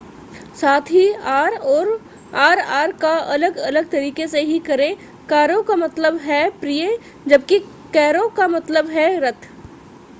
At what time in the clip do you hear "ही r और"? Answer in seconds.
0.91-1.89